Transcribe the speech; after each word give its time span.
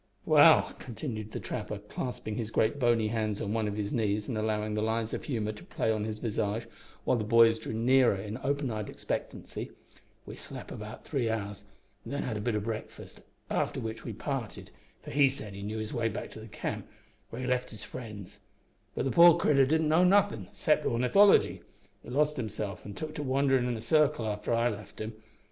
"Well," 0.25 0.73
continued 0.79 1.31
the 1.31 1.39
trapper, 1.39 1.77
clasping 1.77 2.33
his 2.35 2.49
great 2.49 2.79
bony 2.79 3.09
hands 3.09 3.39
over 3.39 3.53
one 3.53 3.67
of 3.67 3.77
his 3.77 3.93
knees, 3.93 4.27
and 4.27 4.35
allowing 4.35 4.73
the 4.73 4.81
lines 4.81 5.13
of 5.13 5.25
humour 5.25 5.51
to 5.51 5.63
play 5.63 5.91
on 5.91 6.05
his 6.05 6.17
visage, 6.17 6.65
while 7.03 7.17
the 7.17 7.23
boys 7.23 7.59
drew 7.59 7.73
nearer 7.75 8.15
in 8.15 8.39
open 8.43 8.71
eyed 8.71 8.89
expectancy, 8.89 9.69
"we 10.25 10.35
slep' 10.35 10.71
about 10.71 11.05
three 11.05 11.29
hours, 11.29 11.65
an' 12.03 12.09
then 12.09 12.23
had 12.23 12.35
a 12.35 12.41
bit 12.41 12.55
o' 12.55 12.59
breakfast, 12.59 13.21
after 13.51 13.79
which 13.79 14.03
we 14.03 14.11
parted, 14.11 14.71
for 15.03 15.11
he 15.11 15.29
said 15.29 15.53
he 15.53 15.61
knew 15.61 15.77
his 15.77 15.93
way 15.93 16.09
back 16.09 16.31
to 16.31 16.39
the 16.39 16.47
camp, 16.47 16.87
where 17.29 17.43
he 17.43 17.47
left 17.47 17.69
his 17.69 17.83
friends; 17.83 18.39
but 18.95 19.05
the 19.05 19.11
poor 19.11 19.37
critter 19.37 19.67
didn't 19.67 19.87
know 19.89 20.03
nothin' 20.03 20.47
'cept 20.51 20.83
ornithology. 20.83 21.61
He 22.01 22.09
lost 22.09 22.37
himself 22.37 22.83
an 22.85 22.95
took 22.95 23.13
to 23.13 23.21
wanderin' 23.23 23.67
in 23.67 23.77
a 23.77 23.81
circle 23.81 24.25
arter 24.25 24.51
I 24.51 24.67
left 24.69 24.99
him. 24.99 25.13